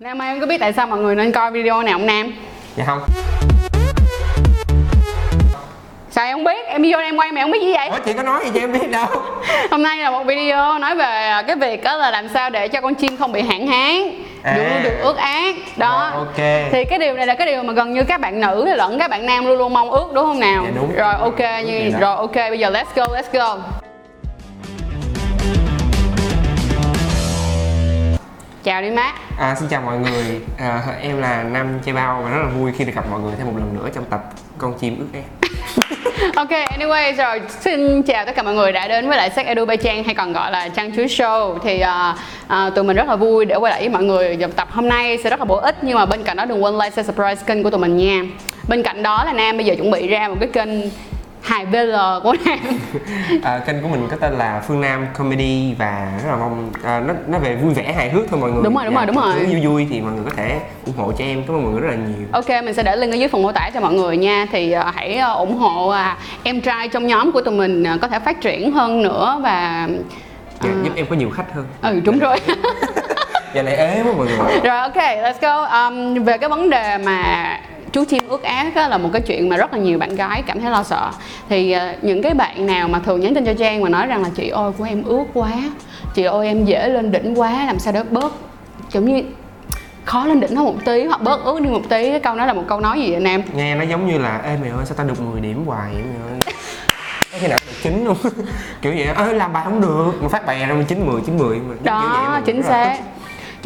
[0.00, 2.32] Nam ơi, em có biết tại sao mọi người nên coi video này không Nam?
[2.76, 3.00] dạ không
[6.10, 6.66] Sao em không biết?
[6.66, 7.88] Em video em quay mà em không biết gì vậy?
[7.88, 9.06] ủa chị có nói gì cho em biết đâu
[9.70, 12.80] Hôm nay là một video nói về cái việc đó là làm sao để cho
[12.80, 14.02] con chim không bị hạn hán
[14.42, 14.54] À.
[14.56, 16.70] được, được ướt át đó Rồi, ok.
[16.72, 19.10] thì cái điều này là cái điều mà gần như các bạn nữ lẫn các
[19.10, 20.94] bạn nam luôn luôn mong ước đúng không nào Dạ, đúng.
[20.96, 23.58] rồi ok Đúng như rồi ok bây giờ let's go let's go
[28.66, 30.40] chào đi má à, xin chào mọi người.
[30.58, 33.32] À, em là Nam Chai Bao và rất là vui khi được gặp mọi người
[33.38, 34.24] thêm một lần nữa trong tập
[34.58, 35.50] con chim ướt át
[36.36, 39.64] Ok, anyway, rồi xin chào tất cả mọi người đã đến với lại Sách Edu
[39.64, 41.58] Bay Trang hay còn gọi là Trang Chuối Show.
[41.58, 42.16] Thì uh,
[42.68, 45.18] uh, tụi mình rất là vui để quay lại với mọi người tập hôm nay
[45.24, 47.34] sẽ rất là bổ ích Nhưng mà bên cạnh đó đừng quên like, share, subscribe
[47.46, 48.22] kênh của tụi mình nha.
[48.68, 50.68] Bên cạnh đó là Nam bây giờ chuẩn bị ra một cái kênh
[51.46, 52.58] hài VL của Nam
[53.42, 57.00] à, kênh của mình có tên là Phương Nam Comedy và rất là mong à,
[57.00, 59.06] nó nó về vui vẻ hài hước thôi mọi người Đúng rồi, đúng Dạ, rồi,
[59.06, 59.44] đúng rồi.
[59.44, 61.80] vui vui thì mọi người có thể ủng hộ cho em cảm ơn mọi người
[61.80, 63.94] rất là nhiều Ok, mình sẽ để link ở dưới phần mô tả cho mọi
[63.94, 65.96] người nha Thì uh, hãy uh, ủng hộ uh,
[66.42, 69.88] em trai trong nhóm của tụi mình uh, có thể phát triển hơn nữa Và
[70.62, 70.74] dạ, À.
[70.84, 72.36] giúp em có nhiều khách hơn ừ đúng rồi
[73.54, 75.62] giờ này ế quá mọi người Rồi ok, let's go.
[75.86, 77.46] Um, về cái vấn đề mà
[77.96, 80.42] chú chim ướt át á, là một cái chuyện mà rất là nhiều bạn gái
[80.46, 81.10] cảm thấy lo sợ.
[81.48, 84.22] Thì ờ, những cái bạn nào mà thường nhắn tin cho Trang mà nói rằng
[84.22, 85.52] là chị ơi của em ướt quá,
[86.14, 88.32] chị ơi em dễ lên đỉnh quá, làm sao để bớt
[88.92, 89.22] giống như
[90.04, 92.10] khó lên đỉnh hơn một tí hoặc bớt ướt đi một tí.
[92.10, 93.42] Cái câu đó là một câu nói gì vậy Nam?
[93.54, 96.02] nghe nó giống như là ê mày ơi sao tao được 10 điểm hoài vậy
[96.02, 96.40] mày ơi
[97.32, 98.16] có khi nào được chín luôn
[98.82, 101.60] kiểu vậy ơi làm bài không được mà phát bài ra chín mười chín mười
[101.84, 102.98] đó chính xác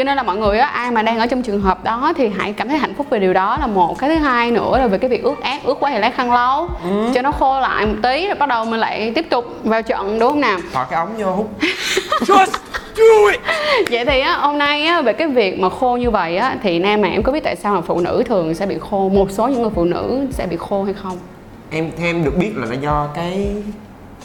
[0.01, 2.29] cho nên là mọi người á ai mà đang ở trong trường hợp đó thì
[2.39, 3.99] hãy cảm thấy hạnh phúc về điều đó là một.
[3.99, 6.33] Cái thứ hai nữa là về cái việc ướt át ướt quá thì lấy khăn
[6.33, 7.11] lau Ừ.
[7.15, 10.19] cho nó khô lại một tí rồi bắt đầu mình lại tiếp tục vào trận
[10.19, 10.59] đúng không nào?
[10.73, 11.27] Thọt cái ống vô.
[12.29, 12.49] Hút
[13.91, 16.79] vậy thì á hôm nay á về cái việc mà khô như vậy á thì
[16.79, 19.31] nam mà em có biết tại sao mà phụ nữ thường sẽ bị khô một
[19.31, 21.19] số những người phụ nữ sẽ bị khô hay không?
[21.71, 23.49] Em theo em được biết là nó do cái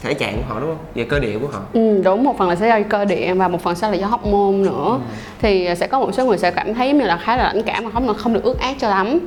[0.05, 0.85] thể trạng của họ đúng không?
[0.95, 1.59] Về cơ địa của họ.
[1.73, 4.07] Ừ, đúng một phần là sẽ do cơ địa và một phần sẽ là do
[4.07, 4.99] hormone nữa.
[5.41, 7.83] Thì sẽ có một số người sẽ cảm thấy như là khá là lãnh cảm
[7.83, 9.19] mà không không được ướt át cho lắm.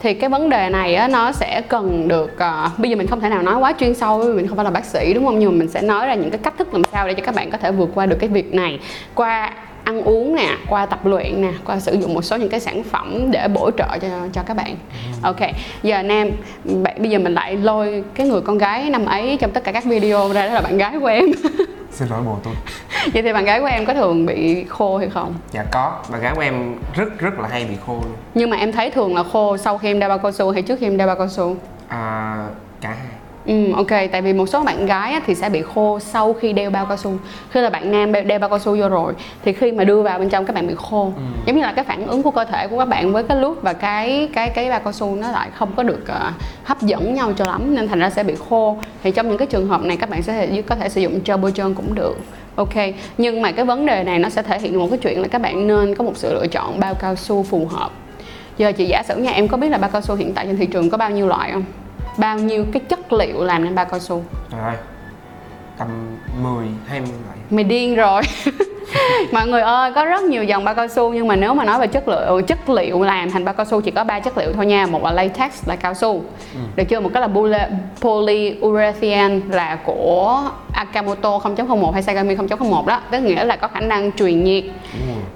[0.00, 3.20] Thì cái vấn đề này á, nó sẽ cần được ờ, bây giờ mình không
[3.20, 5.38] thể nào nói quá chuyên sâu mình không phải là bác sĩ đúng không?
[5.38, 7.34] Nhưng mà mình sẽ nói ra những cái cách thức làm sao để cho các
[7.34, 8.78] bạn có thể vượt qua được cái việc này
[9.14, 9.52] qua
[9.88, 12.82] ăn uống nè qua tập luyện nè qua sử dụng một số những cái sản
[12.82, 14.76] phẩm để bổ trợ cho cho các bạn.
[15.22, 15.36] Ok
[15.82, 16.30] giờ nam
[16.74, 19.84] bây giờ mình lại lôi cái người con gái năm ấy trong tất cả các
[19.84, 21.24] video ra đó là bạn gái của em.
[21.90, 22.54] Xin lỗi bồ tôi.
[23.12, 25.34] Vậy thì bạn gái của em có thường bị khô hay không?
[25.52, 26.02] Dạ có.
[26.10, 28.16] Bạn gái của em rất rất là hay bị khô luôn.
[28.34, 30.62] Nhưng mà em thấy thường là khô sau khi em đeo bao cao su hay
[30.62, 31.56] trước khi em đeo bao cao su?
[31.88, 32.36] À,
[32.80, 33.17] cả hai
[33.48, 36.52] Ừ, ok, tại vì một số bạn gái á, thì sẽ bị khô sau khi
[36.52, 37.12] đeo bao cao su.
[37.50, 39.12] Khi là bạn nam đeo- bao cao su vô rồi
[39.44, 41.12] Thì khi mà đưa vào bên trong các bạn bị khô.
[41.46, 43.62] Giống như là cái phản ứng của cơ thể của các bạn với cái lúc
[43.62, 46.32] và cái cái cái bao cao su nó lại không có được ờ,
[46.64, 48.76] hấp dẫn nhau cho lắm Nên thành ra sẽ bị khô.
[49.02, 51.36] Thì trong những cái trường hợp này các bạn sẽ có thể sử dụng gel
[51.36, 52.16] bôi trơn cũng được.
[52.56, 52.74] Ok,
[53.18, 55.42] nhưng mà cái vấn đề này nó sẽ thể hiện một cái chuyện là các
[55.42, 57.90] bạn nên có một sự lựa chọn bao cao su phù hợp.
[58.58, 60.56] Giờ chị giả sử nha, em có biết là bao cao su hiện tại trên
[60.56, 61.64] thị trường có bao nhiêu loại không?
[62.18, 64.24] Bao nhiêu cái chất liệu làm nên bao cao su?
[64.50, 64.76] trời ơi
[65.78, 65.88] tầm
[66.42, 68.22] 10 20 loại Mày điên rồi
[69.32, 71.78] Mọi người ơi, có rất nhiều dòng bao cao su Nhưng mà nếu mà nói
[71.78, 74.52] về chất liệu chất liệu làm thành bao cao su chỉ có ba chất liệu
[74.52, 74.86] thôi nha.
[74.86, 76.22] Một là latex là cao su.
[76.76, 77.00] Được chưa?
[77.00, 77.66] Một cái là poly-
[78.00, 83.00] polyurethane là của Akamoto 0.01 hay Sagami 0.01 đó.
[83.10, 84.64] Tức nghĩa là có khả năng truyền nhiệt.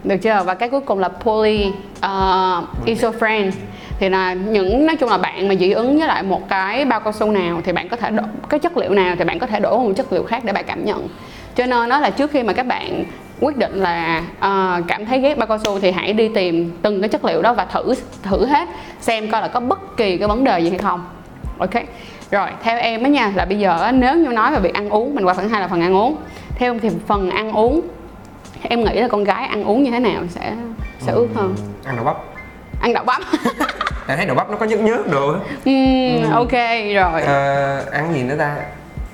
[0.05, 0.43] Được chưa?
[0.47, 3.51] Và cái cuối cùng là poly uh, isofren.
[3.99, 7.01] Thì là những nói chung là bạn mà dị ứng với lại một cái bao
[7.01, 9.47] cao su nào thì bạn có thể đổ, cái chất liệu nào thì bạn có
[9.47, 11.09] thể đổ một chất liệu khác để bạn cảm nhận.
[11.57, 13.05] Cho nên nó là trước khi mà các bạn
[13.43, 17.01] quyết định là ờ, cảm thấy ghét bao cao su thì hãy đi tìm từng
[17.01, 18.69] cái chất liệu đó và thử thử hết
[19.01, 21.05] xem coi là có bất kỳ cái vấn đề gì hay không.
[21.59, 21.75] Ok
[22.31, 25.15] rồi theo em á nha là bây giờ nếu như nói về việc ăn uống
[25.15, 26.17] mình qua phần hai là phần ăn uống.
[26.55, 27.81] Theo em thì phần ăn uống
[28.63, 30.53] em nghĩ là con gái ăn uống như thế nào sẽ
[31.01, 31.55] sẽ ướt hơn?
[31.85, 32.17] ăn đậu bắp.
[32.81, 33.23] Ăn đậu bắp.
[34.09, 35.39] Em thấy đậu bắp nó có nhớt nhớt đồ á.
[35.65, 36.53] Ừm, ok
[36.95, 37.23] rồi.
[37.23, 38.57] Ờ, ăn gì nữa ta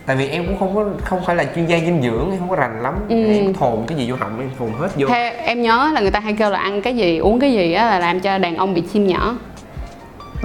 [0.08, 2.48] tại vì em cũng không có không phải là chuyên gia dinh dưỡng em không
[2.48, 2.94] có rành lắm.
[3.08, 3.32] Ừ.
[3.32, 5.06] em thồn cái gì vô họng em thồn hết vô.
[5.08, 7.72] Theo em nhớ là người ta hay kêu là ăn cái gì uống cái gì
[7.72, 9.36] á là làm cho đàn ông bị chim nhỏ.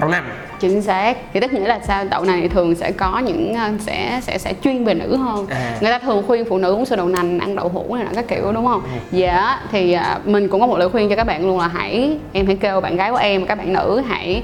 [0.00, 0.24] Đậu nành.
[0.60, 1.16] Chính xác.
[1.32, 4.38] Thì tức nghĩa là sao đậu nành thì thường sẽ có những ờ, sẽ sẽ
[4.38, 5.46] sẽ chuyên về nữ hơn.
[5.46, 5.76] À.
[5.80, 8.10] người ta thường khuyên phụ nữ uống sữa đậu nành ăn đậu hũ này nọ
[8.14, 8.82] các kiểu đúng không?
[9.12, 12.18] Dạ thì à, mình cũng có một lời khuyên cho các bạn luôn là hãy
[12.32, 14.42] em hãy kêu bạn gái của em các bạn nữ hãy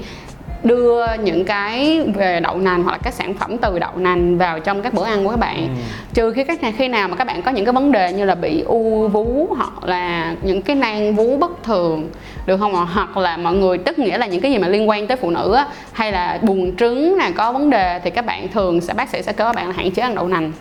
[0.63, 4.59] đưa những cái về đậu nành hoặc là các sản phẩm từ đậu nành vào
[4.59, 5.57] trong các bữa ăn của các bạn.
[5.57, 5.81] Ừ.
[6.13, 8.35] trừ khi các khi nào mà các bạn có những cái vấn đề như là
[8.35, 12.09] bị u vú hoặc là những cái nang vú bất thường
[12.45, 12.85] được không ạ?
[12.93, 15.29] Hoặc là mọi người tức nghĩa là những cái gì mà liên quan tới phụ
[15.29, 18.93] nữ á, hay là buồng trứng là có vấn đề thì các bạn thường sẽ
[18.93, 20.51] bác sĩ sẽ kêu các bạn là hạn chế ăn đậu nành.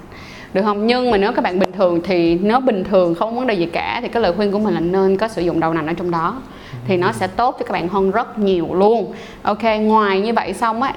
[0.54, 0.86] Được không?
[0.86, 3.54] Nhưng mà nếu các bạn bình thường thì nếu bình thường không có vấn đề
[3.54, 5.86] gì cả thì cái lời khuyên của mình là nên có sử dụng đậu nành
[5.86, 6.42] ở trong đó
[6.88, 9.12] thì nó sẽ tốt cho các bạn hơn rất nhiều luôn.
[9.42, 10.94] Ok ngoài như vậy xong á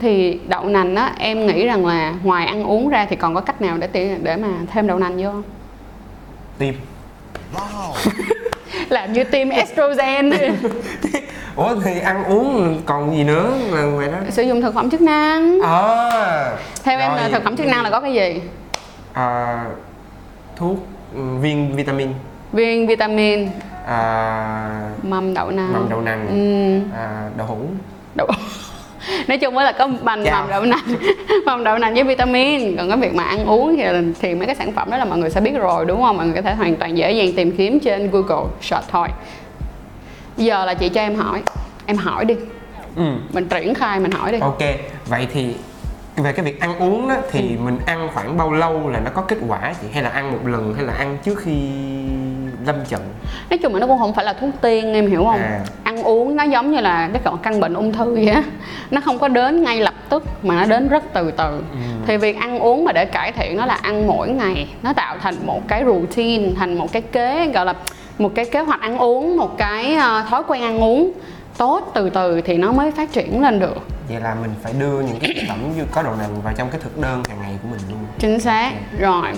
[0.00, 3.40] thì đậu nành á em nghĩ rằng là ngoài ăn uống ra thì còn có
[3.40, 5.30] cách nào để ti- để mà thêm đậu nành vô?
[5.30, 5.42] Không
[6.58, 6.74] tim.
[8.88, 10.30] Làm như tiêm estrogen.
[11.56, 14.18] Ủa thì ăn uống còn gì nữa là ngoài đó?
[14.30, 15.60] Sử dụng thực phẩm chức năng.
[15.62, 16.56] À.
[16.84, 17.30] Theo em là rồi.
[17.32, 18.40] thực phẩm chức năng là có cái gì?
[19.12, 19.64] À,
[20.56, 20.76] thuốc
[21.14, 22.08] ừ, viên vitamin.
[22.52, 23.48] Viên vitamin
[23.86, 25.72] à, mầm đậu nành.
[25.72, 26.26] mầm đậu nành.
[26.28, 27.58] Ừ, à, đậu hũ.
[28.14, 28.26] Đậu
[29.28, 30.40] nói chung là có bành Chào.
[30.42, 30.84] mầm đậu nành.
[31.46, 32.76] Mầm đậu nành với vitamin.
[32.76, 33.84] Còn cái việc mà ăn uống thì,
[34.20, 36.16] thì mấy cái sản phẩm đó là mọi người sẽ biết rồi đúng không?
[36.16, 39.08] Mọi người có thể hoàn toàn dễ dàng tìm kiếm trên google search thôi.
[40.36, 41.42] Giờ là chị cho em hỏi.
[41.86, 42.34] Em hỏi đi.
[42.96, 43.02] Ừ.
[43.32, 44.38] mình triển khai mình hỏi đi.
[44.40, 44.58] Ok.
[45.06, 45.54] Vậy thì
[46.16, 47.62] về cái việc ăn uống đó thì Ừ.
[47.64, 49.88] mình ăn khoảng bao lâu là nó có kết quả chị?
[49.92, 51.58] Hay là ăn một lần hay là ăn trước khi
[52.66, 53.00] lâm trận.
[53.50, 55.40] Nói chung là nó cũng không phải là thuốc tiên em hiểu không?
[55.40, 55.60] À.
[55.84, 58.42] ăn uống nó giống như là cái còn căn bệnh ung thư vậy á.
[58.90, 61.62] Nó không có đến ngay lập tức mà nó đến rất từ từ.
[61.70, 61.76] Ừ.
[62.06, 64.68] thì việc ăn uống mà để cải thiện nó là ăn mỗi ngày.
[64.82, 67.74] Nó tạo thành một cái routine thành một cái kế gọi là
[68.18, 71.12] một cái kế hoạch ăn uống một cái ờ, thói quen ăn uống
[71.58, 73.86] tốt từ từ thì nó mới phát triển lên được.
[74.08, 76.70] Vậy là mình phải đưa những cái thực phẩm như có đậu nành vào trong
[76.70, 77.98] cái thực đơn hàng ngày của mình luôn.
[78.18, 78.72] Chính xác.
[78.98, 79.32] Rồi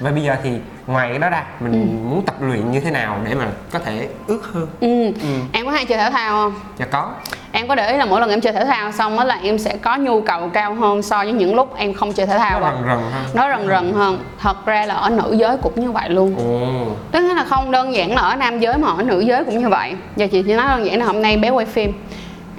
[0.00, 0.50] và bây giờ thì
[0.86, 2.08] ngoài cái đó ra mình Ừ.
[2.10, 4.66] muốn tập luyện như thế nào để mà có thể ước hơn?
[4.80, 5.04] Ừ.
[5.22, 5.38] ừ.
[5.52, 6.54] em có hay chơi thể thao không?
[6.78, 7.10] Dạ có.
[7.52, 9.58] Em có để ý là mỗi lần em chơi thể thao xong đó là em
[9.58, 12.60] sẽ có nhu cầu cao hơn so với những lúc em không chơi thể thao
[12.60, 14.18] nó rần rần ha nó rần rần hơn.
[14.40, 16.36] Thật ra là ở nữ giới cũng như vậy luôn.
[16.38, 16.86] Ồ.
[17.12, 19.68] Tức là không đơn giản là ở nam giới mà ở nữ giới cũng như
[19.68, 19.94] vậy.
[20.16, 21.92] Giờ chị chỉ nói đơn giản là hôm nay bé quay phim.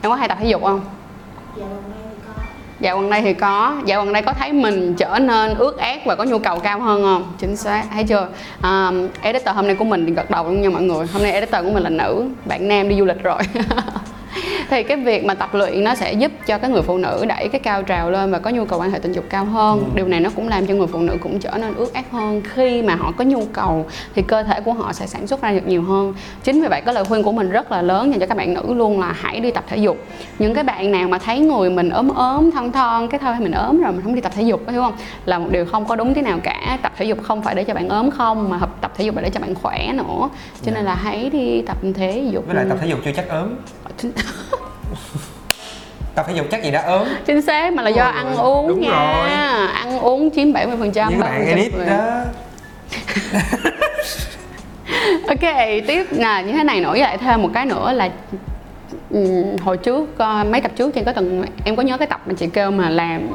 [0.02, 0.82] Em có hay tập thể dục không
[2.80, 6.06] dạo gần đây thì có dạo gần đây có thấy mình trở nên ướt ác
[6.06, 7.34] và có nhu cầu cao hơn không?
[7.38, 7.84] Chính xác.
[7.94, 8.28] Thấy chưa?
[8.64, 11.08] Um, editor hôm nay của mình thì gật đầu luôn nha mọi người.
[11.14, 13.42] Hôm nay editor của mình là nữ bạn nam đi du lịch rồi.
[14.70, 17.48] thì cái việc mà tập luyện nó sẽ giúp cho cái người phụ nữ đẩy
[17.48, 19.90] cái cao trào lên và có nhu cầu quan hệ tình dục cao hơn.
[19.96, 22.42] Điều này nó cũng làm cho người phụ nữ cũng trở nên ướt át hơn.
[22.54, 23.86] Khi mà họ có nhu cầu
[24.16, 26.14] thì cơ thể của họ sẽ sản xuất ra được nhiều hơn.
[26.44, 28.54] Chính vì vậy cái lời khuyên của mình rất là lớn dành cho các bạn
[28.54, 29.98] nữ luôn là hãy đi tập thể dục.
[30.40, 33.52] Những cái bạn nào mà thấy người mình ốm ốm thon thon cái thôi mình
[33.52, 34.94] ốm rồi mình không đi tập thể dục hiểu không?
[35.26, 36.78] Là một điều không có đúng tí nào cả.
[36.82, 39.22] Tập thể dục không phải để cho bạn ốm không mà tập thể dục là
[39.22, 40.30] để cho bạn khỏe nữa.
[40.66, 42.44] Cho nên là hãy đi tập thể dục.
[42.48, 43.50] Với lại tập thể dục chưa chắc ốm
[46.16, 47.08] tập thể dục chắc gì đã ốm?
[47.26, 48.90] Chính xác mà là do Ôi, ăn uống đúng nha.
[48.90, 49.30] rồi.
[49.74, 52.22] ăn uống chiếm 70 phần trăm bạn edit đó.
[55.28, 55.40] Ok
[55.88, 58.10] tiếp là như thế này nổi lại thêm một cái nữa là
[59.10, 60.10] ừm, hồi trước
[60.50, 62.90] mấy tập trước trên có từng em có nhớ cái tập mà chị kêu mà
[62.90, 63.28] làm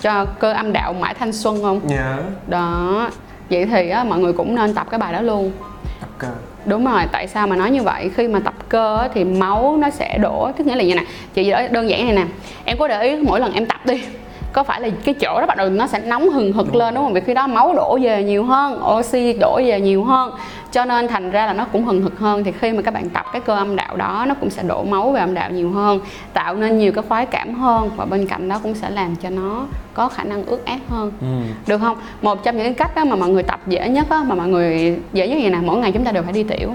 [0.00, 1.80] cho cơ âm đạo mãi thanh xuân không?
[1.86, 3.10] Nhớ đó.
[3.50, 5.52] Vậy thì á, mọi người cũng nên tập cái bài đó luôn.
[6.00, 6.28] Tập cơ
[6.66, 8.10] đúng rồi tại sao mà nói như vậy?
[8.16, 10.50] Khi mà tập cơ á, thì máu nó sẽ đổ.
[10.56, 12.24] Tức nghĩa là như này chị nói đơn giản này nè.
[12.64, 14.04] Em có để ý mỗi lần em tập đi
[14.54, 17.04] có phải là cái chỗ đó bắt đầu nó sẽ nóng hừng hực lên đúng
[17.04, 17.12] không?
[17.12, 20.30] vì khi đó máu đổ về nhiều hơn oxy đổ về nhiều hơn.
[20.72, 22.44] Cho nên thành ra là nó cũng hừng hực hơn.
[22.44, 24.82] Thì khi mà các bạn tập cái cơ âm đạo đó nó cũng sẽ đổ
[24.82, 26.00] máu về âm đạo nhiều hơn
[26.32, 29.30] tạo nên nhiều cái khoái cảm hơn và bên cạnh đó cũng sẽ làm cho
[29.30, 31.12] nó có khả năng ướt át hơn.
[31.20, 31.26] Ừ.
[31.66, 31.96] được không?
[32.22, 34.48] Một trong những cái cách đó mà mọi người tập dễ nhất á mà mọi
[34.48, 36.70] người dễ nhất gì nè mỗi ngày chúng ta đều phải đi tiểu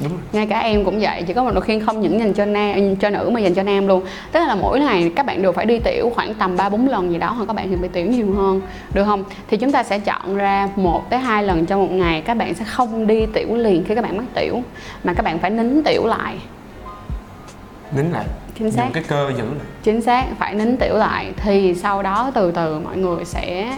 [0.00, 0.20] đúng rồi.
[0.32, 2.96] Ngay cả em cũng vậy chỉ có một lời khuyên không những dành cho nam
[2.96, 4.02] cho nữ mà dành cho nam luôn.
[4.32, 7.12] Tức là mỗi ngày các bạn đều phải đi tiểu khoảng tầm 3 4 lần
[7.12, 8.60] gì đó hoặc các bạn thì bị tiểu nhiều hơn
[8.94, 9.24] được không?
[9.48, 12.54] Thì chúng ta sẽ chọn ra một tới hai lần trong một ngày các bạn
[12.54, 14.62] sẽ không đi tiểu liền khi các bạn mắc tiểu
[15.04, 16.34] mà các bạn phải nín tiểu lại.
[17.96, 18.24] Nín lại.
[18.58, 18.88] Chính xác.
[18.92, 19.66] cái cơ giữ lại.
[19.82, 21.32] Chính xác phải nín tiểu lại.
[21.36, 23.74] Thì sau đó từ từ mọi người sẽ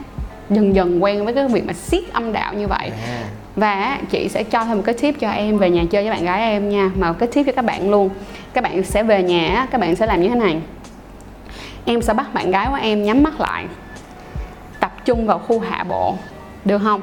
[0.51, 2.91] dần dần quen với cái việc mà siết âm đạo như vậy.
[3.07, 3.23] À
[3.57, 6.25] và chị sẽ cho thêm một cái tip cho em về nhà chơi với bạn
[6.25, 6.91] gái em nha.
[6.99, 8.11] Mà cái tip cho các bạn luôn.
[8.53, 10.61] Các bạn sẽ về nhà các bạn sẽ làm như thế này.
[11.85, 13.65] Em sẽ bắt bạn gái của em nhắm mắt lại.
[14.81, 16.15] Tập trung vào khu hạ bộ.
[16.65, 17.01] Được không?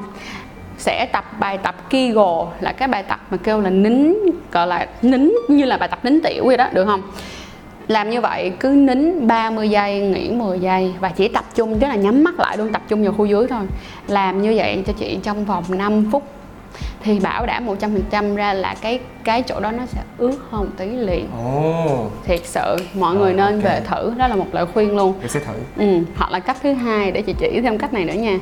[0.78, 4.14] Sẽ tập bài tập Kegel là cái bài tập mà kêu là nín,
[4.52, 6.68] gọi là nín như là bài tập nín tiểu vậy đó.
[6.72, 7.02] Được không?
[7.88, 11.86] Làm như vậy, cứ nín 30 giây, nghỉ 10 giây và chỉ tập trung, tức
[11.86, 13.66] là nhắm mắt lại luôn, tập trung vào khu dưới thôi.
[14.06, 16.37] Làm như vậy cho chị trong vòng 5 phút
[17.02, 17.66] thì bảo đảm
[18.10, 21.28] 100% ra là cái cái chỗ đó nó sẽ ướt hơn một tí liền.
[21.44, 22.06] Ồ.
[22.24, 23.64] Thiệt sự mọi người Rồi, nên ok.
[23.64, 25.14] về thử đó là một lời khuyên luôn.
[25.20, 25.52] Mình sẽ thử.
[25.76, 25.98] Ừ.
[26.16, 28.38] hoặc là cách thứ hai để chị chỉ thêm cách này nữa nha.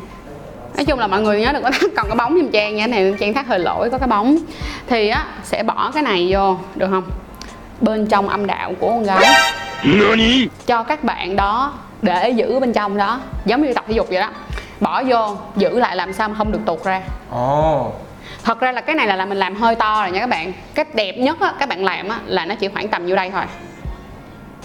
[0.77, 2.87] Nói chung là mọi người nhớ đừng có thắt còn cái bóng giùm trang nha
[2.87, 4.37] cái này trang thắt hơi lỗi có cái bóng.
[4.87, 7.05] Thì á sẽ bỏ cái này vô được không?
[7.81, 9.25] Bên trong âm đạo của con gái.
[10.67, 14.21] Cho các bạn đó để giữ bên trong đó giống như tập thể dục vậy
[14.21, 14.31] đó.
[14.81, 17.03] Bỏ vô giữ lại làm sao mà không được tuột ra.
[17.31, 17.93] Ồ
[18.47, 20.53] thật ra là cái này là, là mình làm hơi to rồi nha các bạn.
[20.75, 23.31] Cái đẹp nhất á, các bạn làm á, là nó chỉ khoảng tầm vô đây
[23.31, 23.43] thôi.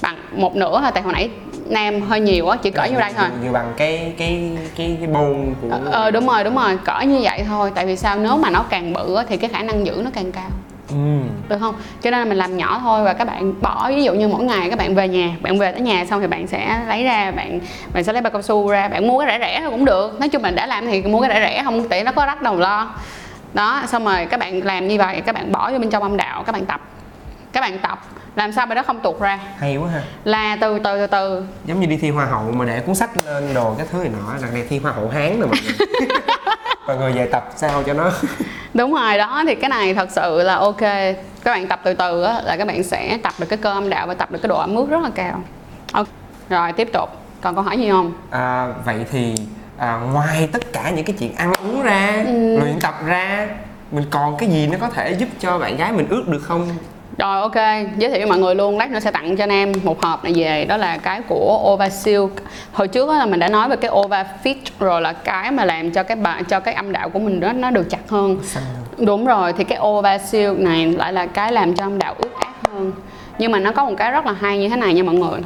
[0.02, 1.30] Bằng một nửa thôi tại hồi nãy
[1.70, 3.28] nam hơi nhiều á chỉ cỡ như đây thôi.
[3.44, 7.20] Như bằng cái cái cái cái bôn của ờ đúng rồi đúng rồi cỡ như
[7.24, 7.72] vậy thôi.
[7.76, 8.20] Tại vì sao?
[8.20, 10.50] Nếu mà nó càng bự á, thì cái khả năng giữ nó càng cao.
[10.90, 11.20] Ừ.
[11.50, 11.76] được không?
[12.02, 14.44] Cho nên là mình làm nhỏ thôi và các bạn bỏ ví dụ như mỗi
[14.44, 17.32] ngày các bạn về nhà bạn về tới nhà xong thì bạn sẽ lấy ra
[17.32, 17.60] bạn
[17.94, 20.20] bạn sẽ lấy bao cao su ra bạn mua cái rẻ rẻ thôi cũng được.
[20.20, 22.42] Nói chung là đã làm thì mua cái rẻ rẻ không tiện nó có rắc
[22.42, 22.94] đầu lo
[23.54, 26.18] đó xong rồi các bạn làm như vậy các bạn bỏ vô bên trong âm
[26.18, 26.82] đạo các bạn tập.
[27.52, 28.00] Các bạn tập
[28.36, 29.40] làm sao mà nó không tuột ra?
[29.58, 30.02] Hay quá ha.
[30.24, 31.44] Là từ từ từ từ.
[31.66, 34.10] Giống như đi thi hoa hậu mà để cuốn sách lên đồ cái thứ này
[34.10, 36.08] nọ lần này thi hoa hậu hán rồi mọi người.
[36.88, 38.12] Mọi người về tập sao cho nó?
[38.74, 40.82] Đúng rồi đó thì cái này thật sự là ok.
[41.44, 43.90] Các bạn tập từ từ á là các bạn sẽ tập được cái cơ âm
[43.90, 45.44] đạo và tập được cái độ ẩm ướt rất là cao.
[45.94, 46.08] Ok
[46.50, 47.10] rồi tiếp tục.
[47.42, 48.14] Còn câu hỏi gì không?
[48.30, 49.36] À, vậy thì
[49.82, 52.58] à, ngoài tất cả những cái chuyện ăn uống ra Ừ.
[52.60, 53.48] luyện tập ra
[53.92, 56.70] mình còn cái gì nó có thể giúp cho bạn gái mình ướt được không?
[57.18, 57.56] Rồi ok,
[57.98, 60.34] giới thiệu với mọi người luôn, lát nữa sẽ tặng cho Nam một hộp này
[60.36, 60.66] về.
[60.66, 62.32] Đó là cái của Ova Silk.
[62.74, 65.92] Hồi trước là mình đã nói về cái Ova Fit Rồi là cái mà làm
[65.92, 68.38] cho cái bà, cho cái âm đạo của mình đó, nó được chặt hơn.
[68.98, 72.30] Đúng rồi, thì cái Ova Silk này lại là cái làm cho âm đạo ướt
[72.40, 72.92] át hơn.
[73.38, 75.40] Nhưng mà nó có một cái rất là hay như thế này nha mọi người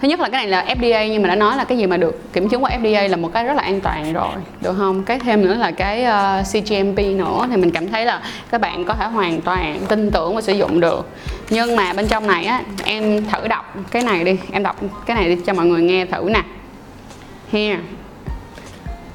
[0.00, 1.96] Thứ nhất là cái này là FDA nhưng mà đã nói là cái gì mà
[1.96, 5.04] được kiểm chứng qua FDA là một cái rất là an toàn rồi Được không?
[5.04, 8.84] Cái thêm nữa là cái uh, CGMP nữa thì mình cảm thấy là các bạn
[8.84, 11.08] có thể hoàn toàn tin tưởng và sử dụng được.
[11.50, 14.76] Nhưng mà bên trong này á em thử đọc cái này đi Em đọc
[15.06, 16.42] cái này đi cho mọi người nghe thử nè.
[17.52, 17.78] Here.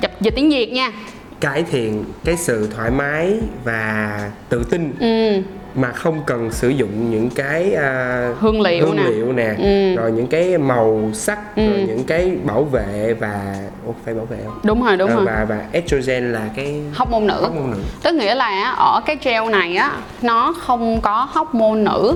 [0.01, 0.91] Dịch, dịch tiếng Việt nha.
[1.39, 4.93] Cải thiện cái sự thoải mái và tự tin.
[4.99, 5.41] Ừ
[5.75, 9.03] mà không cần sử dụng những cái à, Hương liệu hương nè.
[9.03, 9.95] liệu nè Ừ.
[10.01, 11.69] rồi những cái màu sắc Ừ.
[11.69, 15.15] rồi những cái bảo vệ và Ủa, phải bảo vệ không Đúng rồi đúng Ờ,
[15.15, 19.01] rồi và và estrogen là cái Hóc môn nữ hormone nữ Tức nghĩa là ở
[19.05, 22.15] cái gel này á nó không có hóc môn nữ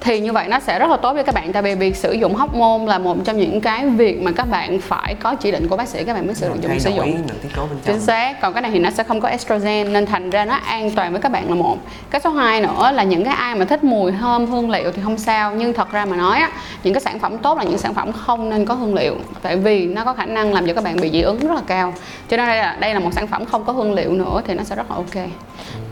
[0.00, 1.52] thì như vậy nó sẽ rất là tốt cho các bạn.
[1.52, 4.44] Tại vì việc sử dụng hóc môn là một trong những cái việc mà các
[4.44, 7.10] bạn phải có chỉ định của bác sĩ các bạn mới sử dụng sử dụng.
[7.10, 7.94] nội tiết tố bên trong.
[7.94, 8.40] Chính xác.
[8.40, 11.12] Còn cái này thì nó sẽ không có estrogen nên thành ra nó an toàn
[11.12, 11.76] với các bạn là một.
[12.10, 15.02] Cái số 2 nữa là những cái ai mà thích mùi thơm hương liệu thì
[15.04, 15.54] không sao.
[15.54, 16.50] Nhưng thật ra mà nói á
[16.84, 19.16] những cái sản phẩm tốt là những sản phẩm không nên có hương liệu.
[19.42, 21.62] Tại vì nó có khả năng làm cho các bạn bị dị ứng rất là
[21.66, 21.94] cao.
[22.28, 24.54] Cho nên đây là đây là một sản phẩm không có hương liệu nữa thì
[24.54, 25.28] nó sẽ rất là ok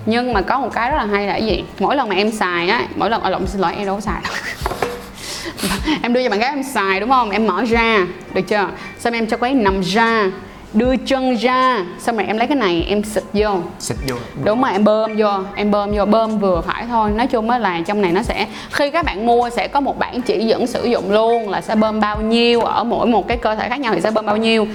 [0.07, 1.65] nhưng mà có một cái rất là hay là cái gì?
[1.79, 4.01] Mỗi lần mà em xài á mỗi lần ở lộn xin lỗi em đâu có
[4.01, 4.33] xài đâu.
[6.03, 7.31] Em đưa cho bạn gái em xài đúng không?
[7.31, 8.69] Em mở ra được chưa?
[8.99, 10.31] Xong em cho cô ấy nằm ra
[10.73, 13.59] đưa chân ra xong rồi em lấy cái này em xịt vô.
[13.79, 14.17] Xịt vô.
[14.45, 17.11] Đúng rồi em bơm vô em bơm vô bơm vừa phải thôi.
[17.11, 19.99] Nói chung á là trong này nó sẽ khi các bạn mua sẽ có một
[19.99, 23.37] bản chỉ dẫn sử dụng luôn là sẽ bơm bao nhiêu ở mỗi một cái
[23.37, 24.67] cơ thể khác nhau thì sẽ bơm bao nhiêu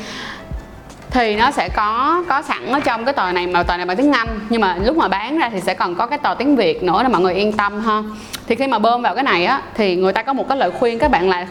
[1.12, 3.98] thì nó sẽ có có sẵn ở trong cái tờ này, mà tờ này bằng
[3.98, 4.28] tiếng Anh.
[4.50, 7.00] Nhưng mà lúc mà bán ra thì sẽ còn có cái tờ tiếng Việt nữa
[7.04, 8.04] để mọi người yên tâm ha.
[8.48, 10.72] Thì khi mà bơm vào cái này á, thì người ta có một cái lời
[10.72, 11.48] khuyên các bạn là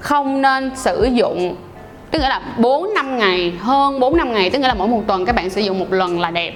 [0.00, 1.56] không nên sử dụng,
[2.10, 5.02] tức nghĩa là 4 năm ngày, hơn 4 năm ngày, tức nghĩa là mỗi một
[5.06, 6.54] tuần các bạn sử dụng một lần là đẹp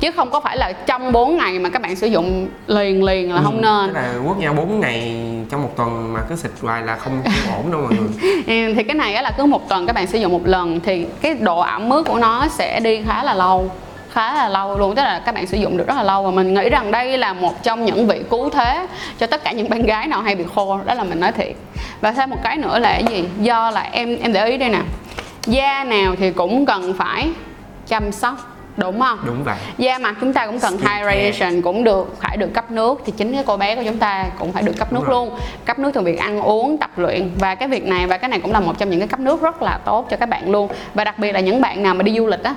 [0.00, 3.34] chứ không có phải là trong 4 ngày mà các bạn sử dụng liền liền
[3.34, 3.86] là không nên.
[3.86, 5.16] tức là quất nhau 4 ngày
[5.50, 8.08] trong một tuần mà cứ xịt hoài là không, không ổn đâu mọi người.
[8.46, 11.06] Ừ, thì cái này là cứ một tuần các bạn sử dụng một lần thì
[11.20, 13.70] cái độ ẩm ướt của nó sẽ đi khá là lâu
[14.12, 14.94] khá là lâu luôn.
[14.94, 17.18] Tức là các bạn sử dụng được rất là lâu và mình nghĩ rằng đây
[17.18, 18.86] là một trong những vị cứu thế
[19.18, 21.56] cho tất cả những bạn gái nào hay bị khô đó là mình nói thiệt.
[22.00, 23.28] Và thêm một cái nữa là cái gì?
[23.40, 24.80] Do là em em để ý đây nè.
[25.46, 27.28] Da nào thì cũng cần phải
[27.86, 29.18] chăm sóc đúng không?
[29.26, 29.56] Đúng vậy.
[29.78, 31.16] Da mặt chúng ta cũng cần Skin care.
[31.16, 33.02] hydration cũng được phải được cấp nước.
[33.06, 35.26] Thì chính cái cô bé của chúng ta cũng phải được cấp Đúng nước rồi.
[35.26, 35.38] luôn.
[35.64, 37.30] Cấp nước từ việc ăn uống tập luyện.
[37.38, 39.42] Và cái việc này và cái này cũng là một trong những cái cấp nước
[39.42, 40.68] rất là tốt cho các bạn luôn.
[40.94, 42.54] Và đặc biệt là những bạn nào mà đi du lịch á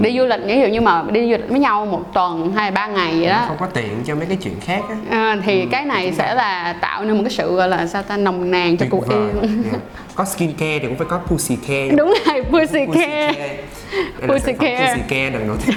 [0.00, 2.70] Đi du lịch ví dụ như mà đi du lịch với nhau một tuần hay
[2.70, 5.66] ba ngày vậy đó không có tiện cho mấy cái chuyện khác á à, thì
[5.70, 8.76] cái này sẽ là tạo nên một cái sự gọi là sao ta nồng nàn
[8.76, 9.28] cho cuộc yêu
[9.72, 9.78] Dạ.
[10.14, 13.32] có skin care thì cũng phải có pussy care đúng rồi pussy Pussy care
[14.20, 14.86] là Pussy care.
[14.94, 15.76] pussy care lần đầu tiên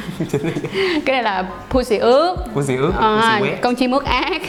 [1.05, 4.41] cái này là pussy ướt pussy ướt À, pussy wet con chim ướt ác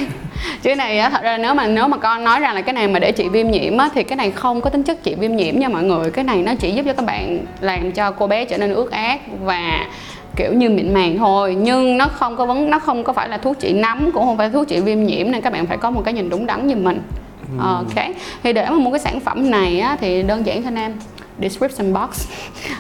[0.62, 2.73] chứ cái này á thật ra nếu mà nếu mà con nói rằng là cái
[2.73, 5.14] này mà để trị viêm nhiễm á thì cái này không có tính chất trị
[5.14, 6.11] viêm nhiễm nha mọi người.
[6.11, 8.90] Cái này nó chỉ giúp cho các bạn làm cho cô bé trở nên ướt
[8.90, 9.87] át và
[10.37, 11.57] kiểu như mịn màng thôi.
[11.59, 14.37] Nhưng nó không có vấn nó không có phải là thuốc trị nấm cũng không
[14.37, 16.69] phải thuốc trị viêm nhiễm nên các bạn phải có một cái nhìn đúng đắn
[16.69, 17.00] giùm mình.
[17.61, 18.07] Ok.
[18.43, 20.93] Thì để mà mua cái sản phẩm này á, thì đơn giản thôi nam
[21.43, 22.28] description box.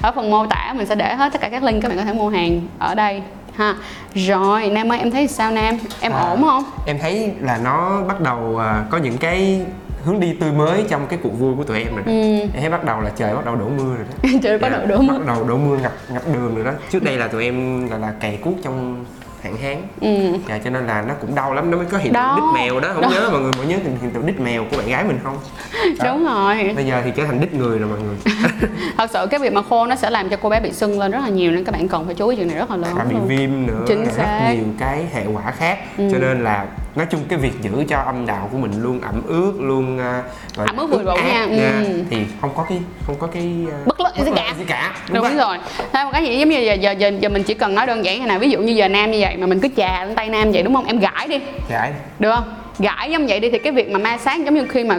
[0.02, 2.04] Ở phần mô tả mình sẽ để hết tất cả các link các bạn có
[2.04, 3.22] thể mua hàng ở đây
[3.56, 3.74] ha.
[4.14, 5.78] Rồi nam ơi em thấy sao nam?
[6.00, 6.20] Em À.
[6.20, 6.64] ổn không?
[6.86, 9.60] em thấy là nó bắt đầu à, có những cái
[10.04, 12.12] hướng đi tươi mới trong cái cuộc vui của tụi em rồi đó.
[12.54, 14.28] Em thấy bắt đầu là trời bắt đầu đổ mưa rồi đó.
[14.42, 15.18] Trời bắt Dạ, đầu đổ mưa.
[15.18, 16.70] bắt đầu đổ mưa ngập ngập đường rồi đó.
[16.90, 19.04] Trước đây là tụi em là là cày cuốc trong
[19.42, 19.76] hạn hán.
[20.00, 20.38] Ừ.
[20.48, 22.80] dạ cho nên là nó cũng đau lắm nó mới có hiện tượng đít mèo
[22.80, 22.88] đó.
[22.92, 23.10] Không Đau.
[23.10, 25.38] nhớ mọi người mọi nhớ hiện tượng đít mèo của bạn gái mình không?
[25.98, 26.04] Đó.
[26.04, 26.72] đúng rồi.
[26.76, 28.16] Bây giờ thì trở thành đít người rồi mọi người.
[28.96, 31.10] Thật sự cái việc mà khô nó sẽ làm cho cô bé bị sưng lên
[31.12, 32.90] rất là nhiều nên các bạn cần phải chú ý chuyện này rất là lớn
[32.96, 34.40] và bị viêm nữa Chính xác.
[34.48, 35.78] rất nhiều cái hệ quả khác.
[35.96, 36.66] Cho nên là
[36.96, 40.22] nói chung cái việc giữ cho âm đạo của mình luôn ẩm ướt luôn là
[40.56, 42.02] Ẩm ướt vừa át nha, ừ.
[42.10, 44.54] thì không có cái không có cái à, Bất lợi gì cả.
[44.58, 45.34] gì cả đúng vậy.
[45.36, 45.58] rồi
[45.92, 48.04] thêm một cái gì giống như giờ, giờ giờ giờ mình chỉ cần nói đơn
[48.04, 50.14] giản như này ví dụ như giờ nam như vậy mà mình cứ chà lên
[50.14, 51.92] tay nam vậy đúng không em gãi đi Dạ.
[52.18, 54.84] được không gãi giống vậy đi thì cái việc mà ma sát giống như khi
[54.84, 54.98] mà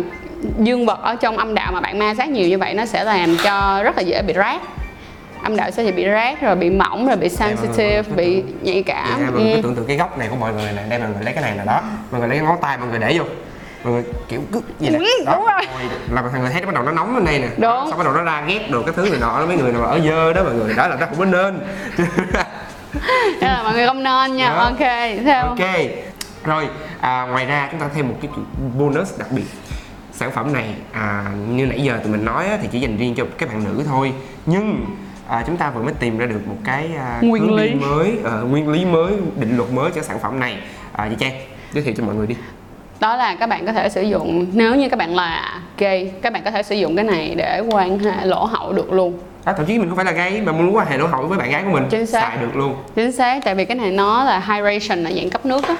[0.59, 3.03] dương vật ở trong âm đạo mà bạn ma sát nhiều như vậy nó sẽ
[3.03, 4.61] làm cho rất là dễ bị rát
[5.43, 9.21] âm đạo sẽ bị rát rồi bị mỏng rồi bị sensitive bị nhạy cảm.
[9.21, 9.59] mọi người ừ.
[9.63, 11.55] tưởng tượng cái góc này của mọi người này đây mọi người lấy cái này
[11.55, 11.81] là đó.
[12.11, 13.23] Mọi người lấy ngón tay mọi người để vô.
[13.83, 14.97] Mọi người kiểu cứ vậy nè.
[14.97, 15.33] Ừ, đó.
[15.35, 15.89] đúng rồi.
[16.11, 17.47] là mọi người thấy bắt đầu nó nóng lên đây nè.
[17.57, 17.89] Đúng.
[17.89, 19.99] xong bắt đầu nó ra ghét đồ cái thứ này nọ mấy người nào ở
[19.99, 21.59] dơ đó mọi người đó là nó không có nên.
[23.41, 24.49] Là mọi người không nên nha.
[24.49, 24.63] Đó.
[24.63, 24.79] ok
[25.25, 25.59] theo ok.
[26.43, 26.67] Rồi
[26.99, 28.31] à, ngoài ra chúng ta thêm một cái
[28.77, 29.45] bonus đặc biệt.
[30.11, 33.15] Sản phẩm này à, như nãy giờ tụi mình nói á, thì chỉ dành riêng
[33.15, 34.13] cho các bạn nữ thôi.
[34.45, 34.85] Nhưng
[35.29, 37.73] à, chúng ta vừa mới tìm ra được một cái à, Nguyên lý.
[37.73, 40.57] mới ờ, nguyên lý mới định luật mới cho sản phẩm này.
[40.91, 41.33] À, chị Trang
[41.73, 42.35] giới thiệu cho mọi người đi.
[42.99, 46.33] Đó là các bạn có thể sử dụng nếu như các bạn là gay các
[46.33, 49.19] bạn có thể sử dụng cái này để quan hệ lỗ hậu được luôn.
[49.43, 51.37] À, thậm chí mình không phải là gay mà muốn quan hệ lỗ hậu với
[51.37, 51.83] bạn gái của mình.
[51.89, 52.21] Chính xác.
[52.21, 52.75] xài được luôn.
[52.95, 55.75] Chính xác tại vì cái này nó là hydration là dạng cấp nước á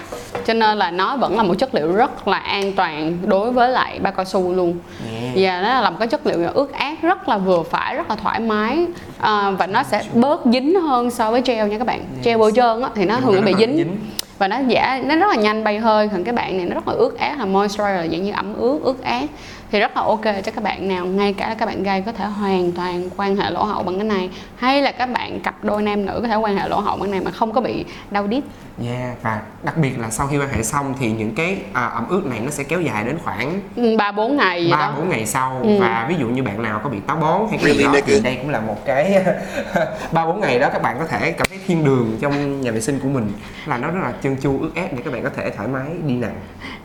[0.48, 3.70] cho nên là nó vẫn là một chất liệu rất là an toàn đối với
[3.70, 4.77] lại bao cao su luôn.
[5.12, 5.34] Yeah.
[5.36, 8.16] và nó là một cái chất liệu ướt át rất là vừa phải rất là
[8.16, 8.86] thoải mái.
[9.20, 12.06] À, và nó sẽ bớt dính hơn so với gel nha các bạn.
[12.24, 13.98] Gel bôi trơn á thì nó thường nó bị dính.
[14.38, 16.88] và nó giả nó rất là nhanh bay hơi còn cái bạn này nó rất
[16.88, 19.30] là ướt át là moisturizer là dạng như ẩm ướt ướt át
[19.71, 22.25] thì rất là ok cho các bạn nào ngay cả các bạn gay có thể
[22.25, 24.30] hoàn toàn quan hệ lỗ hậu bằng cái này.
[24.56, 27.01] Hay là các bạn cặp đôi nam nữ có thể quan hệ lỗ hậu bằng
[27.01, 28.43] cái này mà không có bị đau đít.
[28.86, 32.06] Yeah, và đặc biệt là sau khi quan hệ xong thì những cái à, ẩm
[32.10, 35.10] ướt này nó sẽ kéo dài đến khoảng Ừ, ba bốn ngày gì ba bốn
[35.10, 35.60] ngày sau.
[35.63, 35.69] Ừ.
[35.80, 38.21] và ví dụ như bạn nào có bị táo bón hay cái gì đó thì
[38.21, 39.23] đây cũng là một cái
[40.12, 42.82] ba bốn ngày đó các bạn có thể cảm thấy thiên đường trong nhà vệ
[42.82, 43.32] sinh của mình.
[43.65, 45.88] Là nó rất là chân chu ướt át để các bạn có thể thoải mái
[46.08, 46.32] đi nằm.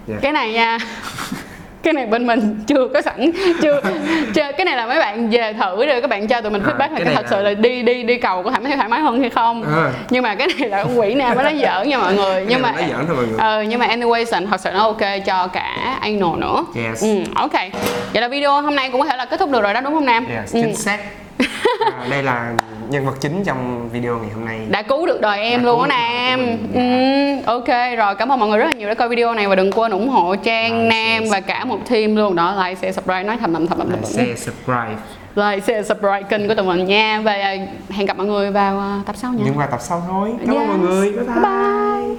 [0.07, 0.17] Dạ.
[0.23, 0.79] cái này nha
[1.83, 3.31] cái này bên mình chưa có sẵn
[3.63, 3.81] chưa,
[4.35, 6.67] chưa cái này là mấy bạn về thử rồi các bạn cho tụi mình À,
[6.67, 8.77] feedback là cái này thật là- sự là đi đi đi cầu có thoải mái
[8.77, 9.63] thoải mái hơn hay không.
[9.63, 9.93] À.
[10.11, 12.45] nhưng mà cái này là con quỷ nào mới nói giỡn nha mọi người.
[12.49, 13.39] Nhưng mà là nói giỡn thôi mọi người.
[13.39, 16.65] ờ, nhưng mà anyway thật sự nó ok cho cả anal nữa.
[16.85, 17.03] Yes.
[17.05, 17.53] ừ, ok.
[18.13, 19.95] Vậy là video hôm nay cũng có thể là kết thúc được rồi đó đúng
[19.95, 20.27] không nam?
[20.27, 20.61] Yes, ừ.
[20.63, 20.99] chính xác.
[21.99, 22.53] À, đây là
[22.91, 24.59] nhân vật chính trong video ngày hôm nay.
[24.69, 26.41] Đã cứu được đời em Đã luôn á Nam.
[26.75, 26.81] ừ,
[27.47, 27.69] Ok
[27.99, 29.91] rồi cảm ơn mọi người rất là nhiều đã coi video này Và đừng quên
[29.91, 32.37] ủng hộ Trang, Nam Và cả một team luôn.
[32.37, 34.97] Đó Like, share, subscribe Nói thầm thầm thầm thầm share, subscribe.
[35.35, 37.21] Like, share, subscribe kênh của tụi mình nha.
[37.25, 37.57] Và à,
[37.91, 39.43] hẹn gặp mọi người vào à, tập sau nha.
[39.45, 40.31] Nhưng qua tập sau thôi.
[40.47, 41.13] Cảm ơn mọi người.
[41.13, 42.17] Bye bye, Bye.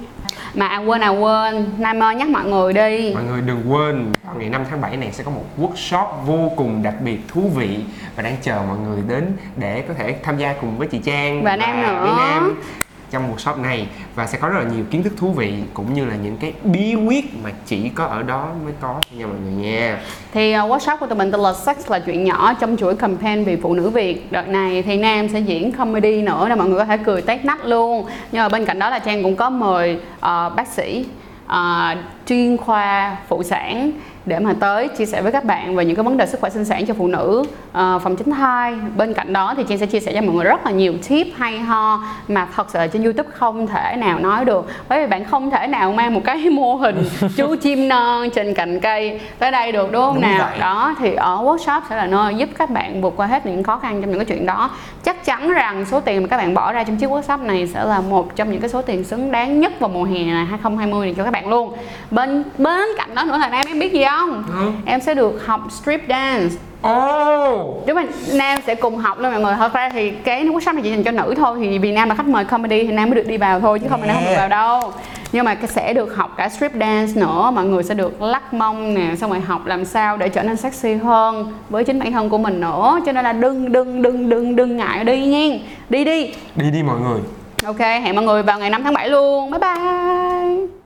[0.54, 1.66] Mà à quên à quên.
[1.78, 3.14] Nam nhắc mọi người đi.
[3.14, 6.52] Mọi người đừng quên vào ngày 5 tháng 7 này sẽ có một workshop vô
[6.56, 7.78] cùng đặc biệt thú vị.
[8.16, 11.42] Và đang chờ mọi người đến để có thể tham gia cùng với chị Trang
[11.44, 12.14] Và Nam nữa.
[12.16, 12.62] Nam
[13.10, 16.04] trong workshop này và sẽ có rất là nhiều kiến thức thú vị cũng như
[16.04, 19.52] là những cái bí quyết mà chỉ có ở đó mới có nha mọi người
[19.52, 20.00] nha.
[20.32, 23.44] Thì uh, workshop của tụi mình tên là Sex là chuyện nhỏ trong chuỗi campaign
[23.44, 26.78] vì phụ nữ Việt Đợt này thì Nam sẽ diễn comedy nữa là mọi người
[26.78, 29.50] có thể cười tét nách luôn Nhưng mà bên cạnh đó là Trang cũng có
[29.50, 30.20] mời uh,
[30.56, 31.06] bác sĩ
[31.46, 33.92] uh, chuyên khoa phụ sản
[34.26, 36.50] để mà tới chia sẻ với các bạn về những cái vấn đề sức khỏe
[36.50, 38.74] sinh sản cho phụ nữ uh, phòng tránh thai.
[38.96, 41.26] Bên cạnh đó thì Trang sẽ chia sẻ cho mọi người rất là nhiều tip
[41.36, 44.66] hay ho mà thật sự trên YouTube không thể nào nói được.
[44.88, 47.04] Bởi vì bạn không thể nào mang một cái mô hình
[47.36, 50.46] chú chim non trên cành cây tới đây được đúng không Đúng nào?
[50.50, 50.58] vậy.
[50.58, 53.78] đó thì ở workshop sẽ là nơi giúp các bạn vượt qua hết những khó
[53.78, 54.70] khăn trong những cái chuyện đó.
[55.04, 57.84] Chắc chắn rằng số tiền mà các bạn bỏ ra trong chiếc workshop này sẽ
[57.84, 61.06] là một trong những cái số tiền xứng đáng nhất vào mùa hè này 2020
[61.06, 61.72] này cho các bạn luôn.
[62.10, 64.13] Bên bên cạnh đó nữa là em biết gì không
[64.60, 64.70] Ừ.
[64.86, 66.54] em sẽ được học strip dance.
[66.88, 67.86] Oh!
[67.86, 69.54] Đúng rồi, Nam sẽ cùng học luôn mọi người.
[69.54, 72.14] Thật ra thì cái workshop này chỉ dành cho nữ thôi Thì vì Nam là
[72.14, 74.24] khách mời comedy thì Nam mới được đi vào thôi Chứ không phải Nam không
[74.26, 74.92] được vào đâu.
[75.32, 78.94] Nhưng mà sẽ được học cả strip dance nữa Mọi người sẽ được lắc mông
[78.94, 82.28] nè Xong rồi học làm sao để trở nên sexy hơn Với chính bản thân
[82.30, 83.00] của mình nữa.
[83.06, 85.56] Cho nên là đừng đừng đừng đừng đừng ngại đi nha.
[85.90, 86.34] Đi đi.
[86.56, 87.20] Đi đi mọi người.
[87.64, 89.50] ok hẹn mọi người vào ngày 5 tháng 7 luôn.
[89.50, 90.83] Bye bye